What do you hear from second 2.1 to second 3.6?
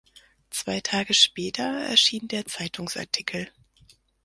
der Zeitungsartikel.